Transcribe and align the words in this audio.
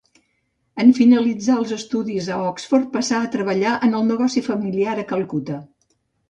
En 0.83 0.87
finalitzar 0.99 1.57
els 1.63 1.73
estudis 1.75 2.29
a 2.35 2.37
Oxford 2.53 2.87
passà 2.95 3.19
a 3.19 3.29
treballar 3.37 3.75
en 3.89 3.95
el 4.01 4.09
negoci 4.13 4.45
familiar 4.49 4.97
a 5.05 5.07
Calcuta. 5.15 5.61